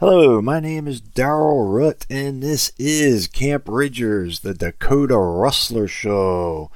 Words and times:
Hello, 0.00 0.40
my 0.40 0.60
name 0.60 0.88
is 0.88 1.02
Daryl 1.02 1.70
Rutt, 1.70 2.06
and 2.08 2.42
this 2.42 2.72
is 2.78 3.26
Camp 3.26 3.64
Ridgers, 3.66 4.40
the 4.40 4.54
Dakota 4.54 5.18
Rustler 5.18 5.86
Show. 5.86 6.70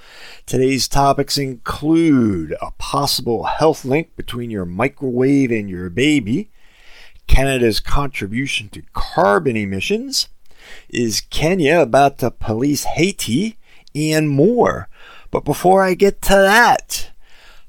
Today's 0.45 0.87
topics 0.87 1.39
include 1.39 2.55
a 2.61 2.73
possible 2.73 3.45
health 3.45 3.83
link 3.83 4.15
between 4.15 4.51
your 4.51 4.67
microwave 4.67 5.51
and 5.51 5.71
your 5.71 5.89
baby, 5.89 6.51
Canada's 7.27 7.81
contribution 7.81 8.69
to 8.69 8.83
carbon 8.93 9.57
emissions, 9.57 10.29
is 10.91 11.23
Kenya 11.23 11.81
about 11.81 12.18
to 12.18 12.31
police 12.31 12.85
Haiti, 12.85 13.57
and 13.95 14.29
more. 14.29 14.91
But 15.31 15.46
before 15.46 15.82
I 15.82 15.95
get 15.95 16.21
to 16.21 16.35
that, 16.35 17.11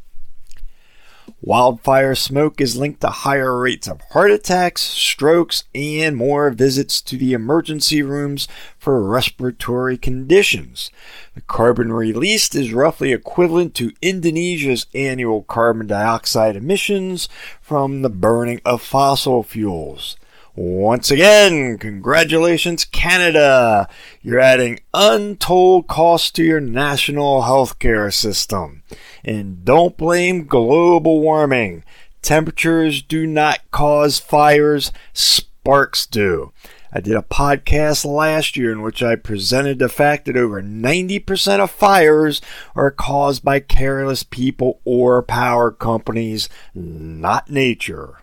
Wildfire 1.45 2.15
smoke 2.15 2.61
is 2.61 2.77
linked 2.77 3.01
to 3.01 3.09
higher 3.09 3.59
rates 3.59 3.89
of 3.89 4.01
heart 4.13 4.31
attacks, 4.31 4.81
strokes, 4.81 5.65
and 5.75 6.17
more 6.17 6.51
visits 6.51 7.03
to 7.03 7.17
the 7.17 7.33
emergency 7.33 8.01
rooms 8.01 8.47
for 8.79 9.03
respiratory 9.03 9.99
conditions. 9.99 10.93
The 11.35 11.41
carbon 11.41 11.93
released 11.93 12.55
is 12.55 12.73
roughly 12.73 13.13
equivalent 13.13 13.75
to 13.75 13.93
Indonesia's 14.01 14.87
annual 14.95 15.43
carbon 15.43 15.89
dioxide 15.89 16.55
emissions 16.55 17.29
from 17.61 18.03
the 18.03 18.09
burning 18.09 18.61
of 18.65 18.81
fossil 18.81 19.43
fuels. 19.43 20.17
Once 20.55 21.11
again, 21.11 21.79
congratulations, 21.79 22.85
Canada! 22.85 23.89
You're 24.21 24.39
adding 24.39 24.81
untold 24.93 25.87
costs 25.87 26.31
to 26.33 26.45
your 26.45 26.61
national 26.61 27.41
healthcare 27.41 28.13
system. 28.13 28.83
And 29.25 29.65
don't 29.65 29.97
blame 29.97 30.45
global 30.45 31.21
warming. 31.21 31.85
Temperatures 32.21 33.01
do 33.01 33.27
not 33.27 33.61
cause 33.71 34.19
fires, 34.19 34.93
sparks 35.15 36.05
do. 36.05 36.53
I 36.93 37.01
did 37.01 37.17
a 37.17 37.23
podcast 37.23 38.05
last 38.05 38.55
year 38.55 38.71
in 38.71 38.83
which 38.83 39.03
I 39.03 39.17
presented 39.17 39.79
the 39.79 39.89
fact 39.89 40.27
that 40.27 40.37
over 40.37 40.63
90% 40.63 41.61
of 41.61 41.71
fires 41.71 42.43
are 42.77 42.91
caused 42.91 43.43
by 43.43 43.61
careless 43.61 44.23
people 44.23 44.81
or 44.85 45.23
power 45.23 45.71
companies, 45.71 46.51
not 46.75 47.49
nature. 47.49 48.22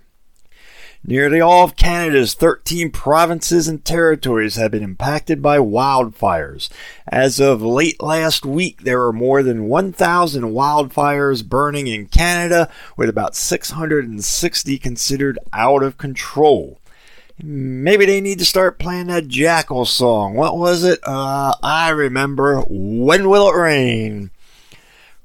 Nearly 1.06 1.40
all 1.40 1.64
of 1.64 1.78
Canada's 1.78 2.34
13 2.34 2.92
provinces 2.92 3.68
and 3.68 3.84
territories 3.84 4.58
have 4.58 4.72
been 4.72 4.84
impacted 4.84 5.42
by 5.42 5.58
wildfires. 5.58 6.70
As 7.08 7.40
of 7.40 7.62
late 7.62 8.02
last 8.04 8.46
week, 8.46 8.84
there 8.84 9.00
were 9.00 9.14
more 9.14 9.42
than 9.42 9.70
1,000 9.70 10.44
wildfires 10.44 11.48
burning 11.48 11.88
in 11.88 12.08
Canada, 12.08 12.70
with 12.98 13.08
about 13.08 13.36
660 13.36 14.78
considered 14.78 15.40
out 15.54 15.84
of 15.84 15.98
control. 15.98 16.80
Maybe 17.42 18.06
they 18.06 18.20
need 18.20 18.40
to 18.40 18.46
start 18.46 18.80
playing 18.80 19.08
that 19.08 19.30
Jackal 19.30 19.86
song. 19.86 20.34
What 20.34 20.58
was 20.58 20.84
it? 20.84 21.00
Uh, 21.04 21.54
I 21.64 21.90
remember. 21.90 22.62
When 22.68 23.30
Will 23.30 23.50
It 23.50 23.56
Rain? 23.56 24.32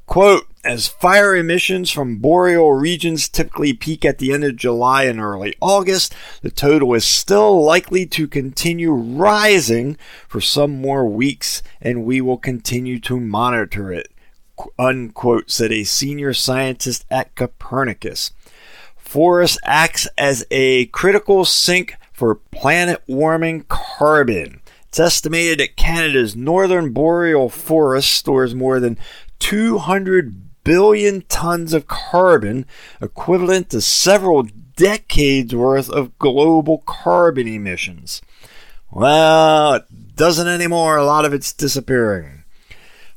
Quote, 0.07 0.47
as 0.65 0.89
fire 0.89 1.37
emissions 1.37 1.91
from 1.91 2.17
boreal 2.17 2.73
regions 2.73 3.29
typically 3.29 3.73
peak 3.73 4.05
at 4.05 4.19
the 4.19 4.33
end 4.33 4.45
of 4.45 4.57
July 4.57 5.05
and 5.05 5.21
early 5.21 5.55
August, 5.61 6.15
the 6.43 6.51
total 6.51 6.95
is 6.95 7.05
still 7.05 7.63
likely 7.63 8.07
to 8.07 8.27
continue 8.27 8.93
rising 8.93 9.97
for 10.27 10.41
some 10.41 10.81
more 10.81 11.07
weeks, 11.07 11.63
and 11.81 12.05
we 12.05 12.21
will 12.21 12.39
continue 12.39 12.99
to 13.01 13.21
monitor 13.21 13.93
it, 13.93 14.09
unquote, 14.79 15.51
said 15.51 15.71
a 15.71 15.85
senior 15.85 16.33
scientist 16.33 17.05
at 17.11 17.35
Copernicus. 17.35 18.33
Forest 18.97 19.59
acts 19.65 20.09
as 20.17 20.45
a 20.51 20.87
critical 20.87 21.45
sink 21.45 21.97
for 22.13 22.37
planet 22.37 23.03
warming 23.07 23.65
carbon. 23.69 24.61
It's 24.89 24.99
estimated 25.01 25.59
that 25.59 25.77
Canada's 25.77 26.37
northern 26.37 26.93
boreal 26.93 27.49
forest 27.49 28.13
stores 28.13 28.55
more 28.55 28.81
than 28.81 28.97
200 29.41 30.44
billion 30.65 31.23
tons 31.29 31.73
of 31.73 31.87
carbon, 31.87 32.67
equivalent 33.01 33.71
to 33.71 33.81
several 33.81 34.49
decades 34.77 35.55
worth 35.55 35.89
of 35.91 36.19
global 36.19 36.79
carbon 36.87 37.47
emissions. 37.47 38.21
Well, 38.91 39.75
it 39.75 40.17
doesn't 40.17 40.49
anymore. 40.49 40.97
A 40.97 41.05
lot 41.05 41.25
of 41.25 41.33
it's 41.33 41.53
disappearing. 41.53 42.45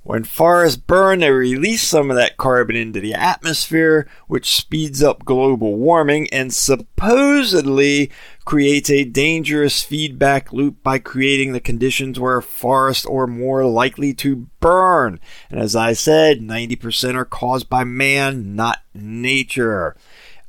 When 0.07 0.23
forests 0.23 0.77
burn, 0.77 1.19
they 1.19 1.31
release 1.31 1.83
some 1.83 2.09
of 2.09 2.15
that 2.15 2.37
carbon 2.37 2.77
into 2.77 3.01
the 3.01 3.13
atmosphere, 3.13 4.07
which 4.27 4.55
speeds 4.55 5.03
up 5.03 5.25
global 5.25 5.75
warming 5.75 6.29
and 6.31 6.53
supposedly 6.53 8.09
creates 8.47 8.89
a 8.89 9.03
dangerous 9.03 9.83
feedback 9.83 10.53
loop 10.53 10.81
by 10.81 10.97
creating 10.97 11.51
the 11.51 11.59
conditions 11.59 12.17
where 12.17 12.39
forests 12.39 13.05
are 13.05 13.27
more 13.27 13.65
likely 13.65 14.13
to 14.13 14.47
burn. 14.61 15.19
And 15.49 15.59
as 15.59 15.75
I 15.75 15.91
said, 15.91 16.39
90% 16.39 17.15
are 17.15 17.25
caused 17.25 17.69
by 17.69 17.83
man, 17.83 18.55
not 18.55 18.79
nature. 18.93 19.97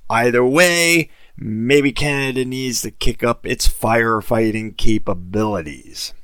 Either 0.08 0.44
way, 0.44 1.10
maybe 1.36 1.90
Canada 1.90 2.44
needs 2.44 2.82
to 2.82 2.92
kick 2.92 3.24
up 3.24 3.44
its 3.44 3.66
firefighting 3.66 4.76
capabilities. 4.76 6.14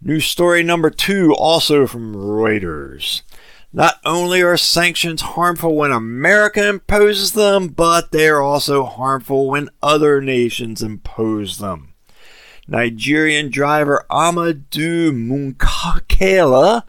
News 0.00 0.26
story 0.26 0.62
number 0.62 0.90
two, 0.90 1.34
also 1.34 1.84
from 1.84 2.14
Reuters. 2.14 3.22
Not 3.72 4.00
only 4.02 4.40
are 4.40 4.56
sanctions 4.56 5.20
harmful 5.20 5.76
when 5.76 5.92
America 5.92 6.66
imposes 6.66 7.32
them, 7.32 7.68
but 7.68 8.12
they 8.12 8.26
are 8.26 8.40
also 8.40 8.84
harmful 8.84 9.48
when 9.48 9.68
other 9.82 10.22
nations 10.22 10.82
impose 10.82 11.58
them. 11.58 11.92
Nigerian 12.66 13.50
driver 13.50 14.06
Amadou 14.10 15.12
Munkakela 15.12 16.84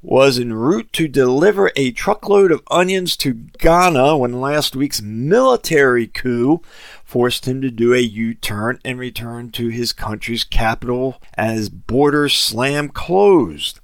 was 0.00 0.38
en 0.38 0.52
route 0.52 0.92
to 0.92 1.08
deliver 1.08 1.70
a 1.76 1.90
truckload 1.90 2.52
of 2.52 2.62
onions 2.70 3.16
to 3.18 3.32
Ghana 3.58 4.16
when 4.16 4.40
last 4.40 4.74
week's 4.74 5.02
military 5.02 6.06
coup 6.06 6.60
forced 7.04 7.46
him 7.46 7.60
to 7.62 7.70
do 7.70 7.94
a 7.94 8.00
U 8.00 8.34
turn 8.34 8.80
and 8.84 8.98
return 8.98 9.50
to 9.52 9.68
his 9.68 9.92
country's 9.92 10.44
capital 10.44 11.20
as 11.34 11.68
borders 11.68 12.34
slam 12.34 12.88
closed. 12.88 13.80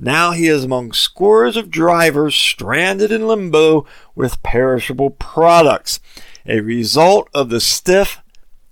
Now 0.00 0.30
he 0.32 0.46
is 0.46 0.64
among 0.64 0.92
scores 0.92 1.56
of 1.56 1.70
drivers 1.70 2.34
stranded 2.34 3.10
in 3.10 3.26
limbo 3.26 3.86
with 4.14 4.42
perishable 4.42 5.10
products, 5.10 5.98
a 6.46 6.60
result 6.60 7.28
of 7.34 7.48
the 7.48 7.60
stiff, 7.60 8.20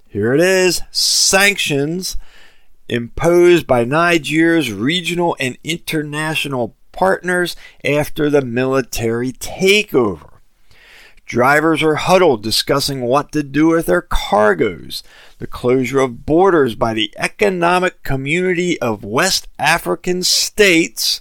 here 0.07 0.33
it 0.33 0.41
is, 0.41 0.83
sanctions 0.91 2.17
imposed 2.89 3.67
by 3.67 3.85
Nigeria's 3.85 4.73
regional 4.73 5.37
and 5.41 5.59
international 5.65 6.77
partners 6.93 7.57
after 7.85 8.31
the 8.31 8.43
military 8.43 9.33
takeover. 9.33 10.36
Drivers 11.27 11.83
are 11.83 11.97
huddled 11.97 12.45
discussing 12.45 13.01
what 13.01 13.33
to 13.33 13.43
do 13.43 13.67
with 13.67 13.87
their 13.87 14.01
cargoes. 14.01 15.03
The 15.39 15.49
closure 15.49 15.99
of 15.99 16.25
borders 16.25 16.77
by 16.77 16.95
the 16.95 17.13
Economic 17.17 18.05
Community 18.05 18.81
of 18.81 19.03
West 19.03 19.49
African 19.59 20.23
States 20.23 21.21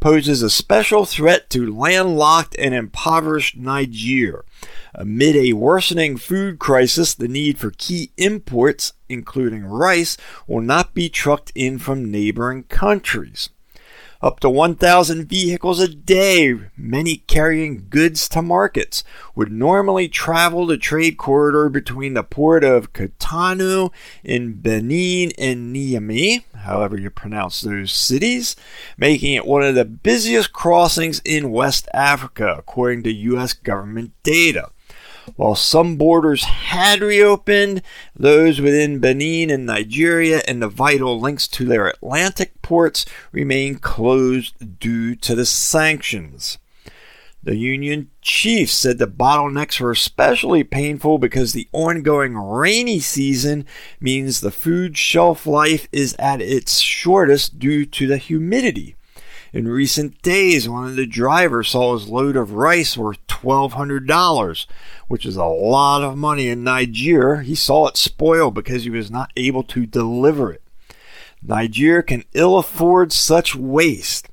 poses 0.00 0.42
a 0.42 0.48
special 0.48 1.04
threat 1.04 1.50
to 1.50 1.70
landlocked 1.70 2.56
and 2.58 2.74
impoverished 2.74 3.54
Niger. 3.54 4.46
Amid 4.94 5.36
a 5.36 5.52
worsening 5.52 6.16
food 6.16 6.58
crisis, 6.58 7.12
the 7.14 7.28
need 7.28 7.58
for 7.58 7.70
key 7.70 8.12
imports, 8.16 8.94
including 9.10 9.66
rice, 9.66 10.16
will 10.46 10.62
not 10.62 10.94
be 10.94 11.10
trucked 11.10 11.52
in 11.54 11.78
from 11.78 12.10
neighboring 12.10 12.62
countries 12.62 13.50
up 14.24 14.40
to 14.40 14.48
1,000 14.48 15.26
vehicles 15.26 15.80
a 15.80 15.86
day, 15.86 16.58
many 16.78 17.18
carrying 17.26 17.86
goods 17.90 18.26
to 18.26 18.40
markets, 18.40 19.04
would 19.34 19.52
normally 19.52 20.08
travel 20.08 20.64
the 20.64 20.78
trade 20.78 21.18
corridor 21.18 21.68
between 21.68 22.14
the 22.14 22.22
port 22.22 22.64
of 22.64 22.94
Cotonou 22.94 23.92
in 24.22 24.54
Benin 24.54 25.30
and 25.36 25.76
Niamey, 25.76 26.42
however 26.54 26.98
you 26.98 27.10
pronounce 27.10 27.60
those 27.60 27.92
cities, 27.92 28.56
making 28.96 29.34
it 29.34 29.44
one 29.44 29.62
of 29.62 29.74
the 29.74 29.84
busiest 29.84 30.54
crossings 30.54 31.20
in 31.26 31.52
West 31.52 31.86
Africa, 31.92 32.54
according 32.56 33.02
to 33.02 33.12
U.S. 33.12 33.52
government 33.52 34.12
data. 34.22 34.70
While 35.36 35.54
some 35.54 35.96
borders 35.96 36.44
had 36.44 37.00
reopened, 37.00 37.82
those 38.14 38.60
within 38.60 38.98
Benin 38.98 39.50
and 39.50 39.66
Nigeria 39.66 40.42
and 40.46 40.62
the 40.62 40.68
vital 40.68 41.20
links 41.20 41.48
to 41.48 41.64
their 41.64 41.86
Atlantic 41.86 42.60
ports 42.62 43.04
remain 43.32 43.76
closed 43.76 44.78
due 44.78 45.14
to 45.16 45.34
the 45.34 45.46
sanctions. 45.46 46.58
The 47.42 47.56
union 47.56 48.10
chief 48.22 48.70
said 48.70 48.96
the 48.96 49.06
bottlenecks 49.06 49.78
were 49.78 49.90
especially 49.90 50.64
painful 50.64 51.18
because 51.18 51.52
the 51.52 51.68
ongoing 51.72 52.36
rainy 52.36 53.00
season 53.00 53.66
means 54.00 54.40
the 54.40 54.50
food 54.50 54.96
shelf 54.96 55.46
life 55.46 55.86
is 55.92 56.16
at 56.18 56.40
its 56.40 56.80
shortest 56.80 57.58
due 57.58 57.84
to 57.84 58.06
the 58.06 58.16
humidity. 58.16 58.96
In 59.54 59.68
recent 59.68 60.20
days, 60.20 60.68
one 60.68 60.88
of 60.88 60.96
the 60.96 61.06
drivers 61.06 61.68
saw 61.68 61.94
his 61.94 62.08
load 62.08 62.34
of 62.34 62.54
rice 62.54 62.96
worth 62.96 63.24
$1,200, 63.28 64.66
which 65.06 65.24
is 65.24 65.36
a 65.36 65.44
lot 65.44 66.02
of 66.02 66.18
money 66.18 66.48
in 66.48 66.64
Niger. 66.64 67.42
He 67.42 67.54
saw 67.54 67.86
it 67.86 67.96
spoil 67.96 68.50
because 68.50 68.82
he 68.82 68.90
was 68.90 69.12
not 69.12 69.30
able 69.36 69.62
to 69.62 69.86
deliver 69.86 70.52
it. 70.52 70.60
Niger 71.40 72.02
can 72.02 72.24
ill 72.32 72.58
afford 72.58 73.12
such 73.12 73.54
waste. 73.54 74.28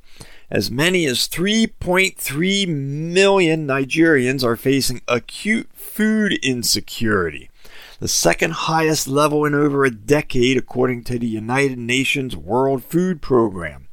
As 0.49 0.71
many 0.71 1.05
as 1.05 1.27
3.3 1.27 2.67
million 2.67 3.67
Nigerians 3.67 4.43
are 4.43 4.55
facing 4.55 5.01
acute 5.07 5.69
food 5.75 6.33
insecurity, 6.43 7.51
the 7.99 8.07
second 8.07 8.53
highest 8.53 9.07
level 9.07 9.45
in 9.45 9.53
over 9.53 9.85
a 9.85 9.91
decade, 9.91 10.57
according 10.57 11.03
to 11.03 11.19
the 11.19 11.27
United 11.27 11.77
Nations 11.77 12.35
World 12.35 12.83
Food 12.83 13.21
Program. 13.21 13.87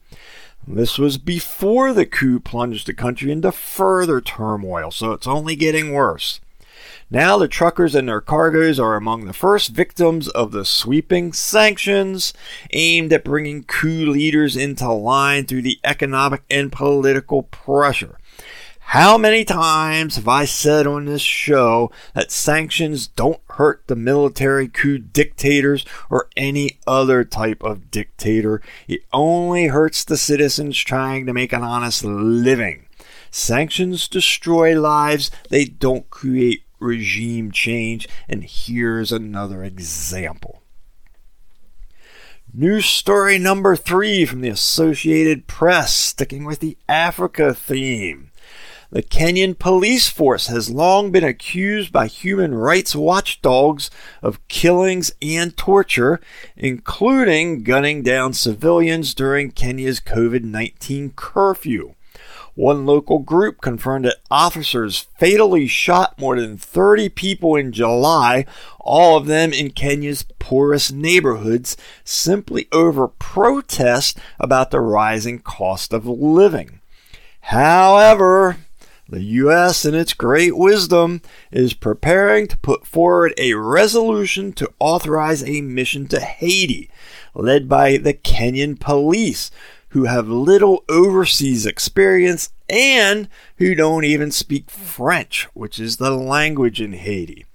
This 0.70 0.98
was 0.98 1.16
before 1.16 1.94
the 1.94 2.04
coup 2.04 2.40
plunged 2.40 2.86
the 2.86 2.92
country 2.92 3.32
into 3.32 3.50
further 3.52 4.20
turmoil, 4.20 4.90
so 4.90 5.12
it's 5.12 5.26
only 5.26 5.56
getting 5.56 5.94
worse. 5.94 6.40
Now 7.10 7.38
the 7.38 7.48
truckers 7.48 7.94
and 7.94 8.06
their 8.06 8.20
cargoes 8.20 8.78
are 8.78 8.94
among 8.94 9.24
the 9.24 9.32
first 9.32 9.70
victims 9.70 10.28
of 10.28 10.52
the 10.52 10.66
sweeping 10.66 11.32
sanctions 11.32 12.34
aimed 12.74 13.14
at 13.14 13.24
bringing 13.24 13.64
coup 13.64 14.04
leaders 14.10 14.56
into 14.56 14.92
line 14.92 15.46
through 15.46 15.62
the 15.62 15.80
economic 15.84 16.42
and 16.50 16.70
political 16.70 17.44
pressure. 17.44 18.18
How 18.92 19.18
many 19.18 19.44
times 19.44 20.16
have 20.16 20.28
I 20.28 20.46
said 20.46 20.86
on 20.86 21.04
this 21.04 21.20
show 21.20 21.92
that 22.14 22.32
sanctions 22.32 23.06
don't 23.06 23.42
hurt 23.50 23.82
the 23.86 23.94
military 23.94 24.66
coup 24.66 24.96
dictators 24.96 25.84
or 26.08 26.30
any 26.38 26.78
other 26.86 27.22
type 27.22 27.62
of 27.62 27.90
dictator? 27.90 28.62
It 28.88 29.02
only 29.12 29.66
hurts 29.66 30.04
the 30.04 30.16
citizens 30.16 30.78
trying 30.78 31.26
to 31.26 31.34
make 31.34 31.52
an 31.52 31.62
honest 31.62 32.02
living. 32.02 32.86
Sanctions 33.30 34.08
destroy 34.08 34.80
lives, 34.80 35.30
they 35.50 35.66
don't 35.66 36.08
create 36.08 36.62
regime 36.80 37.52
change. 37.52 38.08
And 38.26 38.42
here's 38.42 39.12
another 39.12 39.64
example. 39.64 40.62
News 42.54 42.86
story 42.86 43.38
number 43.38 43.76
three 43.76 44.24
from 44.24 44.40
the 44.40 44.48
Associated 44.48 45.46
Press, 45.46 45.92
sticking 45.92 46.46
with 46.46 46.60
the 46.60 46.78
Africa 46.88 47.52
theme. 47.52 48.30
The 48.90 49.02
Kenyan 49.02 49.58
police 49.58 50.08
force 50.08 50.46
has 50.46 50.70
long 50.70 51.10
been 51.10 51.22
accused 51.22 51.92
by 51.92 52.06
human 52.06 52.54
rights 52.54 52.96
watchdogs 52.96 53.90
of 54.22 54.46
killings 54.48 55.12
and 55.20 55.54
torture, 55.54 56.22
including 56.56 57.64
gunning 57.64 58.02
down 58.02 58.32
civilians 58.32 59.12
during 59.12 59.50
Kenya's 59.50 60.00
COVID 60.00 60.42
19 60.42 61.10
curfew. 61.16 61.96
One 62.54 62.86
local 62.86 63.18
group 63.18 63.60
confirmed 63.60 64.06
that 64.06 64.22
officers 64.30 65.06
fatally 65.18 65.66
shot 65.66 66.18
more 66.18 66.40
than 66.40 66.56
30 66.56 67.10
people 67.10 67.56
in 67.56 67.72
July, 67.72 68.46
all 68.80 69.18
of 69.18 69.26
them 69.26 69.52
in 69.52 69.72
Kenya's 69.72 70.24
poorest 70.38 70.94
neighborhoods, 70.94 71.76
simply 72.04 72.68
over 72.72 73.06
protest 73.06 74.18
about 74.40 74.70
the 74.70 74.80
rising 74.80 75.40
cost 75.40 75.92
of 75.92 76.06
living. 76.06 76.80
However, 77.42 78.56
the 79.08 79.22
U.S., 79.22 79.84
in 79.84 79.94
its 79.94 80.12
great 80.12 80.56
wisdom, 80.56 81.22
is 81.50 81.72
preparing 81.72 82.46
to 82.46 82.58
put 82.58 82.86
forward 82.86 83.32
a 83.38 83.54
resolution 83.54 84.52
to 84.54 84.70
authorize 84.78 85.42
a 85.42 85.62
mission 85.62 86.06
to 86.08 86.20
Haiti, 86.20 86.90
led 87.34 87.68
by 87.68 87.96
the 87.96 88.12
Kenyan 88.12 88.78
police, 88.78 89.50
who 89.90 90.04
have 90.04 90.28
little 90.28 90.84
overseas 90.88 91.64
experience 91.64 92.50
and 92.68 93.28
who 93.56 93.74
don't 93.74 94.04
even 94.04 94.30
speak 94.30 94.70
French, 94.70 95.48
which 95.54 95.80
is 95.80 95.96
the 95.96 96.10
language 96.10 96.80
in 96.80 96.92
Haiti. 96.92 97.46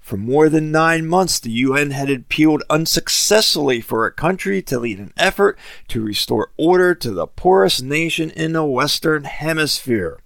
For 0.00 0.16
more 0.16 0.48
than 0.48 0.72
nine 0.72 1.06
months, 1.06 1.38
the 1.38 1.50
UN 1.50 1.90
had 1.90 2.10
appealed 2.10 2.62
unsuccessfully 2.70 3.80
for 3.80 4.06
a 4.06 4.10
country 4.10 4.62
to 4.62 4.80
lead 4.80 4.98
an 4.98 5.12
effort 5.16 5.58
to 5.88 6.02
restore 6.02 6.50
order 6.56 6.94
to 6.94 7.10
the 7.10 7.26
poorest 7.26 7.82
nation 7.82 8.30
in 8.30 8.54
the 8.54 8.64
Western 8.64 9.24
Hemisphere. 9.24 10.18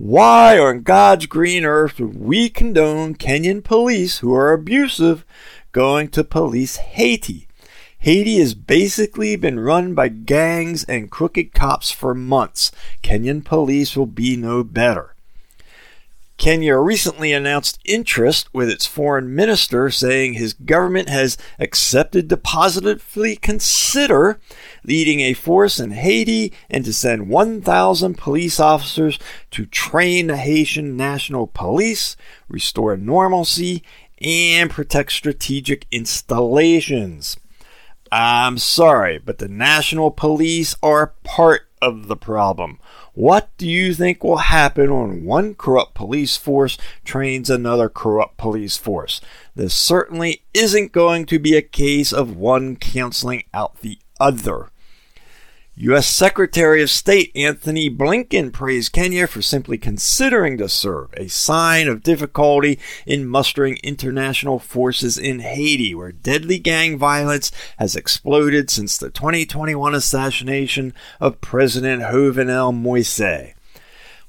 Why 0.00 0.58
on 0.58 0.80
God's 0.80 1.26
green 1.26 1.62
earth 1.62 2.00
would 2.00 2.18
we 2.18 2.48
condone 2.48 3.16
Kenyan 3.16 3.62
police 3.62 4.20
who 4.20 4.32
are 4.32 4.50
abusive 4.50 5.26
going 5.72 6.08
to 6.12 6.24
police 6.24 6.76
Haiti? 6.76 7.46
Haiti 7.98 8.38
has 8.38 8.54
basically 8.54 9.36
been 9.36 9.60
run 9.60 9.92
by 9.92 10.08
gangs 10.08 10.84
and 10.84 11.10
crooked 11.10 11.52
cops 11.52 11.90
for 11.90 12.14
months. 12.14 12.72
Kenyan 13.02 13.44
police 13.44 13.94
will 13.94 14.06
be 14.06 14.38
no 14.38 14.64
better. 14.64 15.14
Kenya 16.40 16.78
recently 16.78 17.34
announced 17.34 17.78
interest 17.84 18.48
with 18.54 18.70
its 18.70 18.86
foreign 18.86 19.34
minister 19.34 19.90
saying 19.90 20.32
his 20.32 20.54
government 20.54 21.10
has 21.10 21.36
accepted 21.58 22.30
to 22.30 22.36
positively 22.38 23.36
consider 23.36 24.40
leading 24.82 25.20
a 25.20 25.34
force 25.34 25.78
in 25.78 25.90
Haiti 25.90 26.54
and 26.70 26.82
to 26.86 26.94
send 26.94 27.28
1,000 27.28 28.16
police 28.16 28.58
officers 28.58 29.18
to 29.50 29.66
train 29.66 30.28
the 30.28 30.38
Haitian 30.38 30.96
National 30.96 31.46
Police, 31.46 32.16
restore 32.48 32.96
normalcy, 32.96 33.84
and 34.22 34.70
protect 34.70 35.12
strategic 35.12 35.86
installations. 35.92 37.36
I'm 38.10 38.56
sorry, 38.56 39.18
but 39.18 39.40
the 39.40 39.48
National 39.48 40.10
Police 40.10 40.74
are 40.82 41.12
part 41.22 41.68
of 41.82 42.08
the 42.08 42.16
problem. 42.16 42.78
What 43.20 43.50
do 43.58 43.68
you 43.68 43.92
think 43.92 44.24
will 44.24 44.38
happen 44.38 44.98
when 44.98 45.24
one 45.26 45.54
corrupt 45.54 45.92
police 45.92 46.38
force 46.38 46.78
trains 47.04 47.50
another 47.50 47.90
corrupt 47.90 48.38
police 48.38 48.78
force? 48.78 49.20
This 49.54 49.74
certainly 49.74 50.40
isn't 50.54 50.92
going 50.92 51.26
to 51.26 51.38
be 51.38 51.54
a 51.54 51.60
case 51.60 52.14
of 52.14 52.34
one 52.34 52.76
canceling 52.76 53.44
out 53.52 53.82
the 53.82 53.98
other. 54.18 54.70
U.S. 55.84 56.06
Secretary 56.06 56.82
of 56.82 56.90
State 56.90 57.32
Antony 57.34 57.88
Blinken 57.88 58.52
praised 58.52 58.92
Kenya 58.92 59.26
for 59.26 59.40
simply 59.40 59.78
considering 59.78 60.58
to 60.58 60.68
serve, 60.68 61.08
a 61.14 61.26
sign 61.28 61.88
of 61.88 62.02
difficulty 62.02 62.78
in 63.06 63.26
mustering 63.26 63.78
international 63.82 64.58
forces 64.58 65.16
in 65.16 65.38
Haiti, 65.38 65.94
where 65.94 66.12
deadly 66.12 66.58
gang 66.58 66.98
violence 66.98 67.50
has 67.78 67.96
exploded 67.96 68.68
since 68.68 68.98
the 68.98 69.08
2021 69.08 69.94
assassination 69.94 70.92
of 71.18 71.40
President 71.40 72.02
Jovenel 72.02 72.74
Moise. 72.74 73.54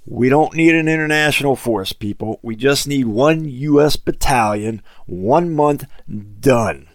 We 0.05 0.29
don't 0.29 0.55
need 0.55 0.73
an 0.73 0.87
international 0.87 1.57
force, 1.57 1.91
people. 1.91 2.39
We 2.41 2.55
just 2.55 2.87
need 2.87 3.07
one 3.07 3.43
U.S. 3.43 3.97
battalion, 3.97 4.81
one 5.05 5.53
month, 5.53 5.83
done. 6.39 6.87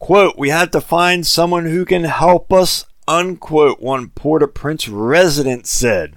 Quote, 0.00 0.36
we 0.36 0.48
have 0.48 0.72
to 0.72 0.80
find 0.80 1.24
someone 1.24 1.66
who 1.66 1.84
can 1.84 2.02
help 2.04 2.52
us 2.52 2.86
unquote, 3.08 3.80
one 3.80 4.08
Port 4.10 4.42
au 4.42 4.46
Prince 4.46 4.88
resident 4.88 5.66
said. 5.66 6.16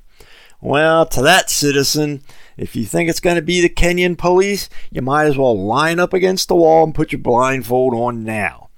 Well, 0.62 1.06
to 1.08 1.22
that 1.22 1.50
citizen, 1.50 2.22
if 2.56 2.76
you 2.76 2.86
think 2.86 3.10
it's 3.10 3.20
going 3.20 3.36
to 3.36 3.42
be 3.42 3.60
the 3.60 3.70
Kenyan 3.70 4.18
police, 4.18 4.70
you 4.92 5.02
might 5.02 5.26
as 5.26 5.38
well 5.38 5.62
line 5.62 6.00
up 6.00 6.14
against 6.14 6.48
the 6.48 6.56
wall 6.56 6.86
and 6.86 6.96
put 6.96 7.12
your 7.12 7.20
blindfold 7.20 7.94
on 7.94 8.24
now. 8.24 8.70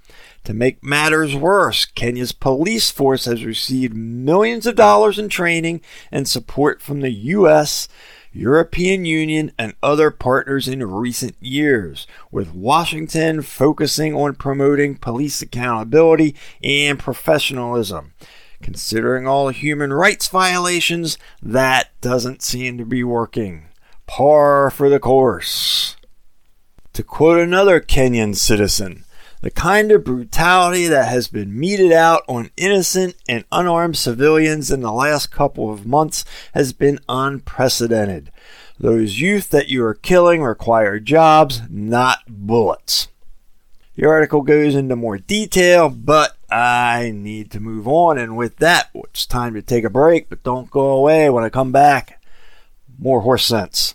To 0.44 0.54
make 0.54 0.82
matters 0.82 1.34
worse, 1.34 1.84
Kenya's 1.84 2.32
police 2.32 2.90
force 2.90 3.24
has 3.24 3.44
received 3.44 3.96
millions 3.96 4.66
of 4.66 4.76
dollars 4.76 5.18
in 5.18 5.28
training 5.28 5.80
and 6.12 6.28
support 6.28 6.80
from 6.80 7.00
the 7.00 7.10
U.S., 7.10 7.88
European 8.36 9.06
Union, 9.06 9.50
and 9.58 9.74
other 9.82 10.10
partners 10.10 10.68
in 10.68 10.84
recent 10.84 11.34
years, 11.40 12.06
with 12.30 12.54
Washington 12.54 13.40
focusing 13.40 14.14
on 14.14 14.34
promoting 14.34 14.96
police 14.96 15.40
accountability 15.40 16.36
and 16.62 16.98
professionalism. 16.98 18.12
Considering 18.60 19.26
all 19.26 19.48
human 19.48 19.92
rights 19.92 20.28
violations, 20.28 21.16
that 21.42 21.88
doesn't 22.02 22.42
seem 22.42 22.76
to 22.76 22.84
be 22.84 23.02
working. 23.02 23.68
Par 24.06 24.70
for 24.70 24.90
the 24.90 25.00
course. 25.00 25.96
To 26.92 27.02
quote 27.02 27.38
another 27.38 27.80
Kenyan 27.80 28.36
citizen, 28.36 29.05
the 29.46 29.50
kind 29.52 29.92
of 29.92 30.02
brutality 30.02 30.88
that 30.88 31.06
has 31.06 31.28
been 31.28 31.56
meted 31.56 31.92
out 31.92 32.24
on 32.26 32.50
innocent 32.56 33.14
and 33.28 33.44
unarmed 33.52 33.96
civilians 33.96 34.72
in 34.72 34.80
the 34.80 34.90
last 34.90 35.30
couple 35.30 35.72
of 35.72 35.86
months 35.86 36.24
has 36.52 36.72
been 36.72 36.98
unprecedented. 37.08 38.32
Those 38.80 39.20
youth 39.20 39.50
that 39.50 39.68
you 39.68 39.84
are 39.84 39.94
killing 39.94 40.42
require 40.42 40.98
jobs, 40.98 41.62
not 41.70 42.24
bullets. 42.26 43.06
The 43.94 44.06
article 44.06 44.42
goes 44.42 44.74
into 44.74 44.96
more 44.96 45.18
detail, 45.18 45.90
but 45.90 46.36
I 46.50 47.12
need 47.14 47.52
to 47.52 47.60
move 47.60 47.86
on. 47.86 48.18
And 48.18 48.36
with 48.36 48.56
that, 48.56 48.90
it's 48.96 49.26
time 49.26 49.54
to 49.54 49.62
take 49.62 49.84
a 49.84 49.88
break, 49.88 50.28
but 50.28 50.42
don't 50.42 50.72
go 50.72 50.88
away. 50.88 51.30
When 51.30 51.44
I 51.44 51.50
come 51.50 51.70
back, 51.70 52.20
more 52.98 53.20
horse 53.20 53.44
sense. 53.44 53.94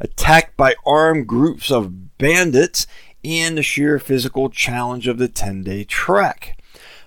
attacked 0.00 0.56
by 0.56 0.76
armed 0.86 1.26
groups 1.26 1.70
of 1.70 2.16
bandits, 2.16 2.86
and 3.22 3.58
the 3.58 3.62
sheer 3.62 3.98
physical 3.98 4.48
challenge 4.48 5.06
of 5.06 5.18
the 5.18 5.28
10 5.28 5.62
day 5.62 5.84
trek. 5.84 6.58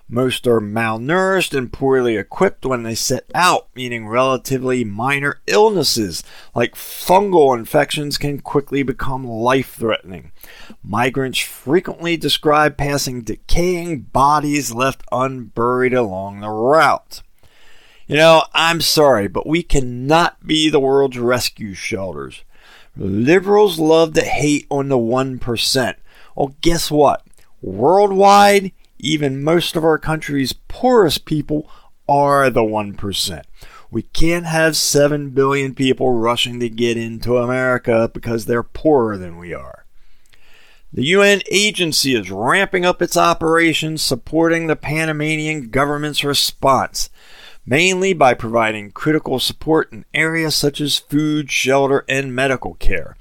Most 0.08 0.46
are 0.46 0.60
malnourished 0.60 1.56
and 1.56 1.72
poorly 1.72 2.16
equipped 2.16 2.66
when 2.66 2.82
they 2.82 2.94
set 2.94 3.24
out, 3.34 3.68
meaning 3.74 4.06
relatively 4.06 4.84
minor 4.84 5.40
illnesses 5.46 6.22
like 6.54 6.74
fungal 6.74 7.56
infections 7.56 8.18
can 8.18 8.40
quickly 8.40 8.82
become 8.82 9.26
life 9.26 9.74
threatening. 9.74 10.32
Migrants 10.82 11.38
frequently 11.38 12.18
describe 12.18 12.76
passing 12.76 13.22
decaying 13.22 14.02
bodies 14.02 14.74
left 14.74 15.02
unburied 15.10 15.94
along 15.94 16.40
the 16.40 16.50
route. 16.50 17.22
You 18.06 18.16
know, 18.16 18.44
I'm 18.52 18.82
sorry, 18.82 19.28
but 19.28 19.46
we 19.46 19.62
cannot 19.62 20.46
be 20.46 20.68
the 20.68 20.80
world's 20.80 21.18
rescue 21.18 21.72
shelters. 21.72 22.44
Liberals 22.94 23.78
love 23.78 24.12
to 24.14 24.20
hate 24.20 24.66
on 24.70 24.88
the 24.88 24.98
1%. 24.98 25.94
Well, 26.36 26.54
guess 26.60 26.90
what? 26.90 27.26
Worldwide, 27.62 28.72
even 29.04 29.44
most 29.44 29.76
of 29.76 29.84
our 29.84 29.98
country's 29.98 30.52
poorest 30.52 31.24
people 31.24 31.70
are 32.08 32.50
the 32.50 32.62
1%. 32.62 33.42
We 33.90 34.02
can't 34.02 34.46
have 34.46 34.76
7 34.76 35.30
billion 35.30 35.74
people 35.74 36.12
rushing 36.14 36.58
to 36.60 36.68
get 36.68 36.96
into 36.96 37.36
America 37.36 38.10
because 38.12 38.46
they're 38.46 38.62
poorer 38.62 39.16
than 39.16 39.36
we 39.38 39.54
are. 39.54 39.84
The 40.92 41.04
UN 41.06 41.42
agency 41.50 42.14
is 42.14 42.30
ramping 42.30 42.84
up 42.84 43.02
its 43.02 43.16
operations 43.16 44.00
supporting 44.00 44.66
the 44.66 44.76
Panamanian 44.76 45.68
government's 45.68 46.24
response, 46.24 47.10
mainly 47.66 48.12
by 48.12 48.32
providing 48.34 48.90
critical 48.90 49.38
support 49.38 49.92
in 49.92 50.04
areas 50.14 50.54
such 50.54 50.80
as 50.80 50.98
food, 50.98 51.50
shelter, 51.50 52.04
and 52.08 52.34
medical 52.34 52.74
care. 52.74 53.16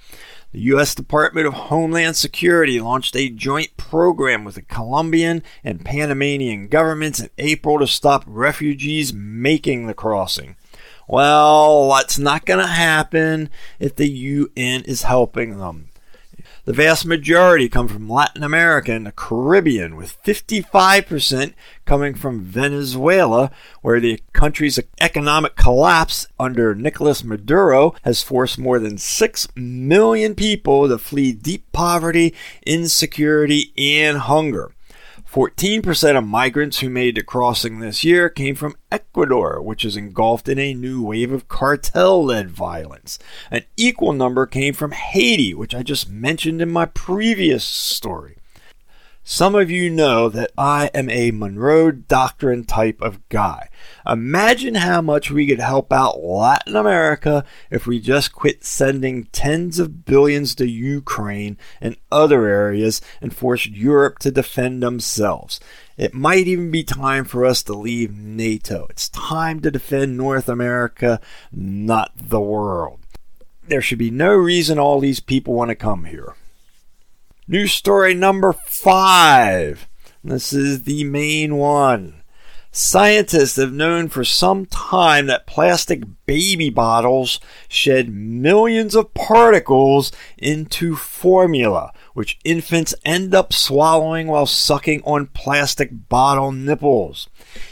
The 0.54 0.62
U.S. 0.62 0.94
Department 0.94 1.48
of 1.48 1.56
Homeland 1.56 2.16
Security 2.16 2.80
launched 2.80 3.16
a 3.16 3.28
joint 3.28 3.76
program 3.76 4.44
with 4.44 4.54
the 4.54 4.62
Colombian 4.62 5.42
and 5.64 5.84
Panamanian 5.84 6.68
governments 6.68 7.20
in 7.20 7.32
April 7.40 7.80
to 7.80 7.88
stop 7.88 8.24
refugees 8.28 9.12
making 9.12 9.88
the 9.88 9.96
crossing. 9.96 10.56
Well, 11.08 11.90
that's 11.90 12.20
not 12.20 12.46
going 12.46 12.60
to 12.60 12.72
happen 12.72 13.50
if 13.80 13.96
the 13.96 14.08
UN 14.08 14.84
is 14.84 15.02
helping 15.02 15.58
them. 15.58 15.90
The 16.66 16.72
vast 16.72 17.06
majority 17.06 17.68
come 17.68 17.90
from 17.90 18.08
Latin 18.08 18.42
America 18.42 18.94
and 18.94 19.06
the 19.06 19.12
Caribbean, 19.12 19.98
with 19.98 20.16
55% 20.24 21.54
coming 21.84 22.16
from 22.16 22.40
Venezuela, 22.40 23.52
where 23.82 24.00
the 24.00 24.22
country's 24.32 24.80
economic 25.02 25.58
collapse 25.58 26.26
under 26.40 26.74
Nicolas 26.74 27.22
Maduro 27.22 27.96
has 28.04 28.24
forced 28.24 28.58
more 28.58 28.80
than 28.80 28.98
6 28.98 29.48
million 29.58 30.36
people 30.36 30.88
to 30.88 30.98
flee 30.98 31.34
deep 31.34 31.70
poverty, 31.74 32.34
insecurity, 32.66 33.74
and 33.78 34.20
hunger. 34.20 34.72
14% 35.34 36.16
of 36.16 36.28
migrants 36.28 36.82
who 36.82 36.92
made 36.92 37.16
the 37.16 37.24
crossing 37.24 37.80
this 37.80 38.04
year 38.04 38.30
came 38.30 38.54
from 38.54 38.76
Ecuador, 38.92 39.60
which 39.64 39.84
is 39.84 39.98
engulfed 39.98 40.48
in 40.48 40.60
a 40.60 40.76
new 40.76 41.02
wave 41.02 41.32
of 41.32 41.48
cartel 41.48 42.24
led 42.24 42.52
violence. 42.52 43.18
An 43.50 43.64
equal 43.76 44.14
number 44.14 44.46
came 44.46 44.76
from 44.76 44.92
Haiti, 44.92 45.56
which 45.56 45.74
I 45.74 45.82
just 45.82 46.08
mentioned 46.08 46.62
in 46.62 46.70
my 46.70 46.86
previous 46.86 47.64
story. 47.64 48.38
Some 49.26 49.56
of 49.56 49.72
you 49.72 49.90
know 49.90 50.28
that 50.28 50.52
I 50.58 50.88
am 50.94 51.10
a 51.10 51.32
Monroe 51.32 51.92
Doctrine 51.92 52.66
type 52.66 53.02
of 53.02 53.28
guy. 53.30 53.70
Imagine 54.06 54.76
how 54.76 55.02
much 55.02 55.32
we 55.32 55.48
could 55.48 55.62
help 55.62 55.94
out 55.94 56.22
Latin 56.22 56.76
America 56.76 57.46
if 57.72 57.88
we 57.88 58.02
just 58.02 58.34
quit 58.34 58.66
sending 58.66 59.24
tens 59.32 59.80
of 59.80 60.04
billions 60.04 60.54
to 60.56 60.68
Ukraine 60.68 61.58
and 61.80 61.96
other 62.12 62.48
areas 62.48 63.00
and 63.22 63.34
forced 63.34 63.68
Europe 63.68 64.20
to 64.20 64.32
defend 64.32 64.84
themselves. 64.84 65.62
It 65.96 66.14
might 66.14 66.48
even 66.48 66.70
be 66.70 66.84
time 66.84 67.24
for 67.24 67.46
us 67.46 67.64
to 67.64 67.74
leave 67.74 68.14
NATO. 68.14 68.88
It's 68.90 69.08
time 69.08 69.62
to 69.62 69.72
defend 69.72 70.18
North 70.18 70.50
America, 70.50 71.22
not 71.50 72.12
the 72.14 72.42
world. 72.42 73.00
There 73.66 73.82
should 73.82 74.00
be 74.00 74.12
no 74.12 74.34
reason 74.34 74.78
all 74.78 75.00
these 75.00 75.22
people 75.22 75.54
want 75.54 75.70
to 75.70 75.76
come 75.76 76.04
here. 76.04 76.36
News 77.46 77.74
story 77.74 78.14
number 78.14 78.54
five. 78.54 79.90
This 80.24 80.54
is 80.54 80.84
the 80.84 81.04
main 81.04 81.58
one. 81.58 82.24
Scientists 82.72 83.58
have 83.58 83.74
known 83.74 84.08
for 84.08 84.24
some 84.24 84.66
time 84.66 85.26
that 85.26 85.46
plastic 85.46 86.04
baby 86.26 86.70
bottles 86.70 87.42
shed 87.68 88.08
millions 88.08 88.96
of 88.96 89.14
particles 89.14 90.10
into 90.38 90.96
formula, 90.96 91.92
which 92.14 92.40
infants 92.46 92.96
end 93.04 93.36
up 93.36 93.52
swallowing 93.52 94.28
while 94.28 94.46
sucking 94.46 95.02
on 95.04 95.28
plastic 95.28 96.08
bottle 96.08 96.54
nipples. 96.54 97.28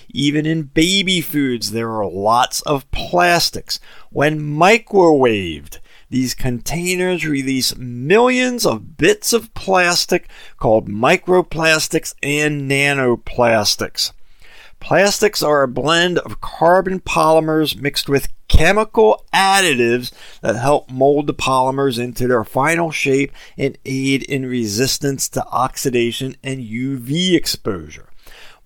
Even 0.10 0.46
in 0.46 0.64
baby 0.64 1.22
foods, 1.22 1.72
there 1.72 1.92
are 1.92 2.06
lots 2.06 2.60
of 2.64 2.92
plastics. 2.92 3.80
When 4.10 4.42
microwaved, 4.42 5.80
these 6.12 6.36
containers 6.36 7.26
release 7.26 7.76
millions 7.78 8.66
of 8.66 8.98
bits 8.98 9.32
of 9.32 9.54
plastic 9.54 10.30
called 10.60 10.90
microplastics 10.90 12.14
and 12.22 12.70
nanoplastics. 12.70 14.12
Plastics 14.82 15.42
are 15.42 15.64
a 15.64 15.70
blend 15.70 16.18
of 16.20 16.42
carbon 16.42 17.00
polymers 17.00 17.80
mixed 17.80 18.10
with 18.10 18.28
chemical 18.50 19.26
additives 19.34 20.12
that 20.42 20.58
help 20.58 20.90
mold 20.92 21.28
the 21.28 21.34
polymers 21.34 21.98
into 21.98 22.28
their 22.28 22.44
final 22.44 22.92
shape 22.92 23.32
and 23.58 23.78
aid 23.86 24.24
in 24.24 24.46
resistance 24.46 25.30
to 25.30 25.48
oxidation 25.48 26.36
and 26.44 26.60
UV 26.60 27.36
exposure. 27.36 28.11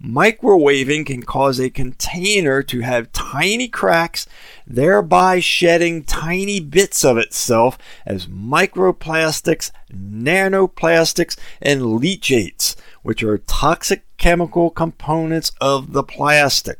Microwaving 0.05 1.03
can 1.07 1.23
cause 1.23 1.59
a 1.59 1.71
container 1.71 2.61
to 2.61 2.81
have 2.81 3.11
tiny 3.11 3.67
cracks, 3.67 4.27
thereby 4.67 5.39
shedding 5.39 6.03
tiny 6.03 6.59
bits 6.59 7.03
of 7.03 7.17
itself 7.17 7.75
as 8.05 8.27
microplastics, 8.27 9.71
nanoplastics, 9.91 11.35
and 11.59 11.81
leachates, 11.99 12.75
which 13.01 13.23
are 13.23 13.39
toxic 13.39 14.03
chemical 14.17 14.69
components 14.69 15.51
of 15.59 15.93
the 15.93 16.03
plastic. 16.03 16.77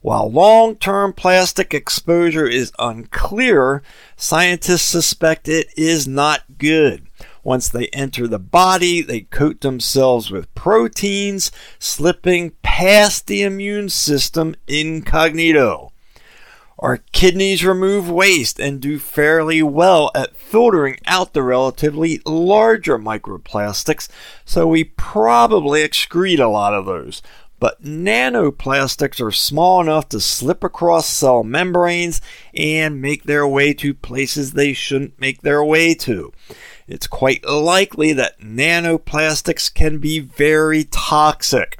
While 0.00 0.30
long 0.30 0.76
term 0.76 1.12
plastic 1.14 1.74
exposure 1.74 2.46
is 2.46 2.72
unclear, 2.78 3.82
scientists 4.16 4.82
suspect 4.82 5.48
it 5.48 5.66
is 5.76 6.06
not 6.06 6.42
good. 6.58 7.05
Once 7.46 7.68
they 7.68 7.86
enter 7.92 8.26
the 8.26 8.40
body, 8.40 9.00
they 9.00 9.20
coat 9.20 9.60
themselves 9.60 10.32
with 10.32 10.52
proteins, 10.56 11.52
slipping 11.78 12.50
past 12.64 13.28
the 13.28 13.44
immune 13.44 13.88
system 13.88 14.56
incognito. 14.66 15.92
Our 16.80 16.96
kidneys 17.12 17.64
remove 17.64 18.10
waste 18.10 18.58
and 18.58 18.80
do 18.80 18.98
fairly 18.98 19.62
well 19.62 20.10
at 20.12 20.36
filtering 20.36 20.98
out 21.06 21.34
the 21.34 21.44
relatively 21.44 22.20
larger 22.26 22.98
microplastics, 22.98 24.08
so 24.44 24.66
we 24.66 24.82
probably 24.82 25.86
excrete 25.86 26.40
a 26.40 26.48
lot 26.48 26.74
of 26.74 26.84
those. 26.84 27.22
But 27.58 27.82
nanoplastics 27.82 29.20
are 29.20 29.32
small 29.32 29.80
enough 29.80 30.08
to 30.10 30.20
slip 30.20 30.62
across 30.62 31.06
cell 31.06 31.42
membranes 31.42 32.20
and 32.54 33.00
make 33.00 33.24
their 33.24 33.48
way 33.48 33.72
to 33.74 33.94
places 33.94 34.52
they 34.52 34.72
shouldn't 34.74 35.18
make 35.18 35.42
their 35.42 35.64
way 35.64 35.94
to 35.94 36.32
it's 36.86 37.06
quite 37.06 37.44
likely 37.44 38.12
that 38.12 38.40
nanoplastics 38.40 39.72
can 39.72 39.98
be 39.98 40.20
very 40.20 40.84
toxic. 40.84 41.78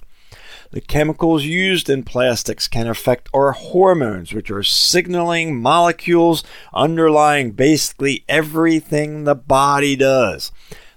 The 0.72 0.80
chemicals 0.80 1.44
used 1.44 1.88
in 1.88 2.02
plastics 2.02 2.66
can 2.66 2.88
affect 2.88 3.28
our 3.32 3.52
hormones, 3.52 4.32
which 4.32 4.50
are 4.50 4.64
signaling 4.64 5.60
molecules 5.60 6.42
underlying 6.74 7.52
basically 7.52 8.24
everything 8.28 9.24
the 9.24 9.36
body 9.36 9.94
does. 9.94 10.50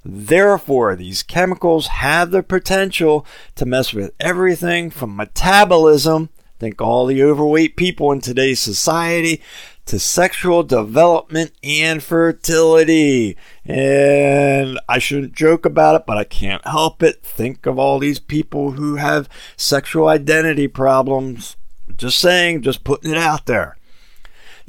Therefore, 0.04 0.96
these 0.96 1.24
chemicals 1.24 1.88
have 1.88 2.32
the 2.32 2.44
potential 2.44 3.26
to 3.56 3.66
mess 3.66 3.94
with 3.94 4.14
everything 4.20 4.90
from 4.90 5.16
metabolism, 5.16 6.30
think 6.58 6.82
all 6.82 7.06
the 7.06 7.24
overweight 7.24 7.76
people 7.76 8.12
in 8.12 8.22
today's 8.22 8.60
society, 8.60 9.42
to 9.86 9.98
sexual 9.98 10.62
development 10.62 11.52
and 11.64 12.04
fertility. 12.04 13.36
And 13.66 14.80
I 14.88 15.00
shouldn't 15.00 15.34
joke 15.34 15.66
about 15.66 15.96
it, 15.96 16.04
but 16.06 16.18
I 16.18 16.26
can't 16.26 16.66
help 16.68 17.02
it. 17.02 17.24
Think 17.24 17.66
of 17.66 17.80
all 17.80 17.98
these 17.98 18.20
people 18.20 18.72
who 18.72 18.98
have 18.98 19.28
sexual 19.58 20.08
identity 20.08 20.68
problems. 20.68 21.56
Just 21.98 22.20
saying, 22.20 22.62
just 22.62 22.84
putting 22.84 23.12
it 23.12 23.18
out 23.18 23.48
there. 23.48 23.79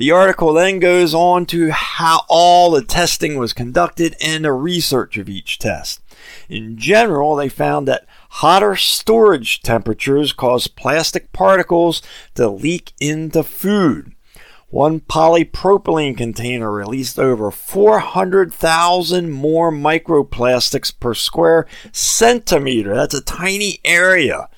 The 0.01 0.13
article 0.13 0.55
then 0.55 0.79
goes 0.79 1.13
on 1.13 1.45
to 1.49 1.73
how 1.73 2.23
all 2.27 2.71
the 2.71 2.83
testing 2.83 3.37
was 3.37 3.53
conducted 3.53 4.17
and 4.19 4.47
the 4.47 4.53
research 4.55 5.19
of 5.19 5.29
each 5.29 5.59
test. 5.59 6.01
In 6.49 6.79
general, 6.79 7.37
they 7.37 7.51
found 7.51 7.87
that 7.87 8.07
hotter 8.31 8.77
storage 8.77 9.61
temperatures 9.61 10.33
cause 10.33 10.69
plastic 10.69 11.33
particles 11.33 12.01
to 12.35 12.49
leak 12.49 12.95
into 12.99 13.43
food. 13.43 14.15
One 14.71 15.01
polypropylene 15.01 16.17
container 16.17 16.73
released 16.73 17.19
over 17.19 17.51
400,000 17.51 19.31
more 19.31 19.71
microplastics 19.71 20.99
per 20.99 21.13
square 21.13 21.67
centimeter. 21.93 22.95
That's 22.95 23.13
a 23.13 23.21
tiny 23.21 23.81
area. 23.85 24.49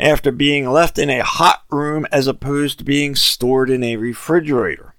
After 0.00 0.32
being 0.32 0.68
left 0.68 0.98
in 0.98 1.10
a 1.10 1.22
hot 1.22 1.62
room 1.70 2.06
as 2.10 2.26
opposed 2.26 2.78
to 2.78 2.84
being 2.84 3.14
stored 3.14 3.70
in 3.70 3.84
a 3.84 3.96
refrigerator. 3.96 4.94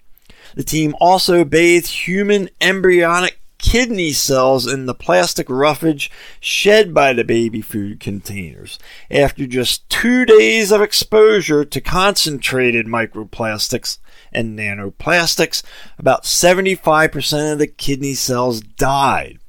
The 0.56 0.64
team 0.64 0.96
also 1.02 1.44
bathed 1.44 1.88
human 1.88 2.50
embryonic 2.62 3.40
kidney 3.58 4.12
cells 4.12 4.72
in 4.72 4.86
the 4.86 4.94
plastic 4.94 5.50
roughage 5.50 6.10
shed 6.40 6.94
by 6.94 7.14
the 7.14 7.24
baby 7.24 7.62
food 7.62 8.00
containers. 8.00 8.80
After 9.10 9.46
just 9.46 9.88
two 9.90 10.26
days 10.26 10.72
of 10.72 10.82
exposure 10.82 11.64
to 11.66 11.82
concentrated 11.82 12.88
microplastics, 12.88 14.00
and 14.32 14.58
nanoplastics, 14.58 15.62
about 15.98 16.24
75% 16.24 17.54
of 17.54 17.60
the 17.60 17.68
kidney 17.68 18.14
cells 18.14 18.62
died. 18.62 19.40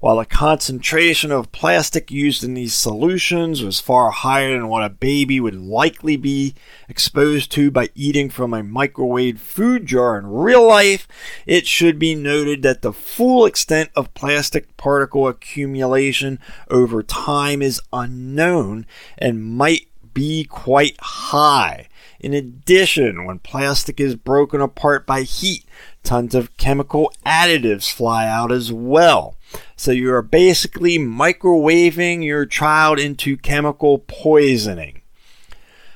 While 0.00 0.18
the 0.18 0.26
concentration 0.26 1.32
of 1.32 1.50
plastic 1.50 2.12
used 2.12 2.44
in 2.44 2.54
these 2.54 2.72
solutions 2.72 3.64
was 3.64 3.80
far 3.80 4.12
higher 4.12 4.52
than 4.52 4.68
what 4.68 4.84
a 4.84 4.90
baby 4.90 5.40
would 5.40 5.56
likely 5.56 6.16
be 6.16 6.54
exposed 6.88 7.50
to 7.52 7.72
by 7.72 7.88
eating 7.96 8.30
from 8.30 8.54
a 8.54 8.62
microwave 8.62 9.40
food 9.40 9.86
jar 9.86 10.16
in 10.16 10.28
real 10.28 10.64
life, 10.64 11.08
it 11.46 11.66
should 11.66 11.98
be 11.98 12.14
noted 12.14 12.62
that 12.62 12.82
the 12.82 12.92
full 12.92 13.44
extent 13.44 13.90
of 13.96 14.14
plastic 14.14 14.76
particle 14.76 15.26
accumulation 15.26 16.38
over 16.70 17.02
time 17.02 17.60
is 17.60 17.82
unknown 17.92 18.86
and 19.18 19.44
might 19.44 19.88
be 20.14 20.44
quite 20.44 20.96
high. 21.00 21.88
In 22.20 22.34
addition, 22.34 23.24
when 23.24 23.40
plastic 23.40 24.00
is 24.00 24.14
broken 24.14 24.60
apart 24.60 25.06
by 25.06 25.22
heat, 25.22 25.64
tons 26.04 26.34
of 26.34 26.56
chemical 26.56 27.12
additives 27.26 27.90
fly 27.90 28.26
out 28.26 28.52
as 28.52 28.72
well. 28.72 29.36
So 29.78 29.92
you 29.92 30.12
are 30.12 30.22
basically 30.22 30.98
microwaving 30.98 32.24
your 32.24 32.46
child 32.46 32.98
into 32.98 33.36
chemical 33.36 34.00
poisoning. 34.00 35.02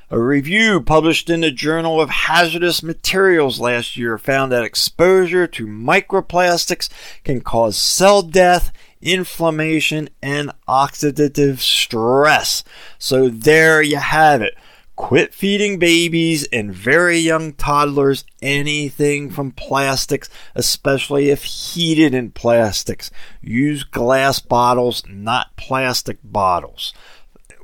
A 0.09 0.21
review 0.21 0.81
published 0.81 1.29
in 1.29 1.41
the 1.41 1.51
Journal 1.51 2.01
of 2.01 2.09
Hazardous 2.09 2.85
Materials 2.85 3.59
last 3.59 3.97
year 3.97 4.19
found 4.19 4.53
that 4.53 4.63
exposure 4.63 5.49
to 5.49 5.67
microplastics 5.67 6.89
can 7.25 7.41
cause 7.41 7.77
cell 7.77 8.23
death, 8.23 8.73
inflammation, 9.01 10.11
and 10.23 10.53
oxidative 10.69 11.59
stress. 11.59 12.63
So 13.01 13.29
there 13.29 13.83
you 13.83 13.97
have 13.97 14.43
it. 14.43 14.55
Quit 15.03 15.35
feeding 15.35 15.81
babies 15.81 16.47
and 16.53 16.73
very 16.73 17.19
young 17.19 17.55
toddlers 17.55 18.25
anything 18.41 19.31
from 19.31 19.51
plastics, 19.51 20.31
especially 20.55 21.29
if 21.29 21.43
heated 21.43 22.15
in 22.15 22.31
plastics. 22.31 23.11
Use 23.43 23.83
glass 23.83 24.39
bottles, 24.39 25.03
not 25.09 25.57
plastic 25.57 26.19
bottles. 26.23 26.95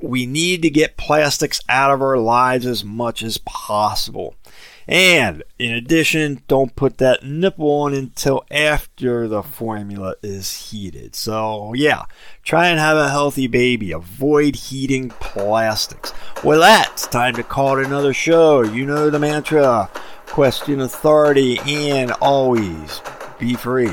We 0.02 0.26
need 0.26 0.62
to 0.62 0.68
get 0.68 0.96
plastics 0.96 1.60
out 1.68 1.92
of 1.92 2.02
our 2.02 2.18
lives 2.18 2.66
as 2.66 2.84
much 2.84 3.22
as 3.22 3.38
possible. 3.38 4.34
And 4.88 5.42
in 5.58 5.72
addition, 5.72 6.40
don't 6.48 6.74
put 6.74 6.96
that 6.96 7.22
nipple 7.22 7.68
on 7.82 7.92
until 7.92 8.42
after 8.50 9.28
the 9.28 9.42
formula 9.42 10.14
is 10.22 10.70
heated. 10.70 11.14
So, 11.14 11.74
yeah, 11.74 12.04
try 12.42 12.68
and 12.68 12.80
have 12.80 12.96
a 12.96 13.10
healthy 13.10 13.48
baby. 13.48 13.92
Avoid 13.92 14.56
heating 14.56 15.10
plastics. 15.10 16.14
Well, 16.42 16.60
that's 16.60 17.06
time 17.06 17.34
to 17.34 17.42
call 17.42 17.78
it 17.78 17.86
another 17.86 18.14
show. 18.14 18.62
You 18.62 18.86
know 18.86 19.10
the 19.10 19.18
mantra 19.18 19.90
question 20.26 20.80
authority 20.80 21.58
and 21.66 22.12
always 22.12 23.02
be 23.38 23.54
free. 23.54 23.92